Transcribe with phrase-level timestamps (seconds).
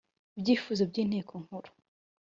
[0.37, 1.71] ibyifuzo by Inteko Nkuru